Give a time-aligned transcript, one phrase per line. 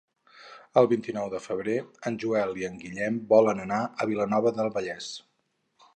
[0.79, 1.75] El vint-i-nou de febrer
[2.11, 5.15] en Joel i en Guillem volen anar a Vilanova del Vallès.